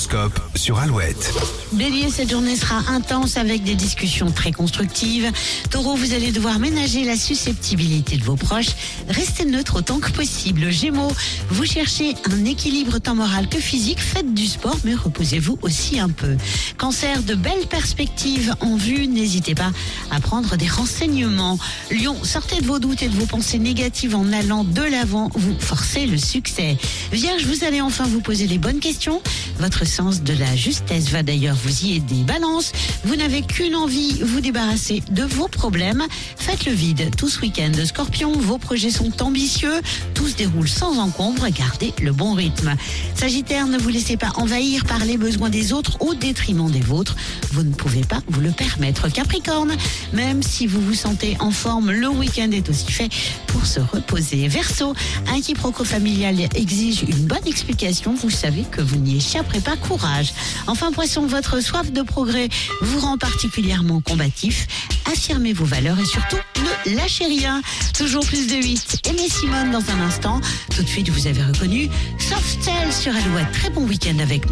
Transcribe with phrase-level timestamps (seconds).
[0.00, 1.30] L'horoscope sur Alouette.
[1.72, 5.30] Bélier, cette journée sera intense avec des discussions très constructives.
[5.70, 8.70] Taureau, vous allez devoir ménager la susceptibilité de vos proches.
[9.08, 10.70] Restez neutre autant que possible.
[10.70, 11.12] Gémeaux,
[11.50, 14.00] vous cherchez un équilibre tant moral que physique.
[14.00, 16.34] Faites du sport, mais reposez-vous aussi un peu.
[16.78, 19.06] Cancer, de belles perspectives en vue.
[19.06, 19.70] N'hésitez pas
[20.10, 21.58] à prendre des renseignements.
[21.90, 25.30] Lion, sortez de vos doutes et de vos pensées négatives en allant de l'avant.
[25.34, 26.78] Vous forcez le succès.
[27.12, 29.20] Vierge, vous allez enfin vous poser les bonnes questions.
[29.58, 32.22] Votre sens de la justesse va d'ailleurs vous y aider.
[32.22, 32.72] Balance,
[33.04, 36.04] vous n'avez qu'une envie, vous débarrasser de vos problèmes.
[36.36, 37.72] Faites le vide tout ce week-end.
[37.84, 39.80] Scorpion, vos projets sont ambitieux.
[40.14, 41.48] Tout se déroule sans encombre.
[41.50, 42.76] Gardez le bon rythme.
[43.16, 47.16] Sagittaire, ne vous laissez pas envahir par les besoins des autres au détriment des vôtres.
[47.52, 49.08] Vous ne pouvez pas vous le permettre.
[49.08, 49.72] Capricorne,
[50.12, 53.08] même si vous vous sentez en forme, le week-end est aussi fait
[53.48, 54.46] pour se reposer.
[54.46, 54.94] Verseau,
[55.26, 58.14] un quiproquo familial exige une bonne explication.
[58.14, 59.69] Vous savez que vous n'y échapperez pas.
[59.76, 60.32] Courage.
[60.66, 62.48] Enfin, poisson, votre soif de progrès
[62.80, 64.66] vous rend particulièrement combatif.
[65.10, 66.36] Affirmez vos valeurs et surtout
[66.86, 67.62] ne lâchez rien.
[67.96, 69.08] Toujours plus de 8.
[69.08, 70.40] Aimez Simone dans un instant.
[70.74, 73.52] Tout de suite, vous avez reconnu Soft Cell sur Alouette.
[73.52, 74.48] Très bon week-end avec nous.